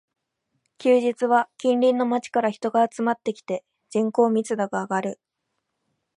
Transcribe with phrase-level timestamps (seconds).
[0.79, 5.21] 休日は近隣の街から人が集まってきて、人口密度が上がる